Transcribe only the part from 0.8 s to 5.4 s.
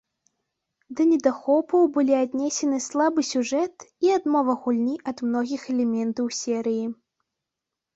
Да недахопаў былі аднесены слабы сюжэт і адмова гульні ад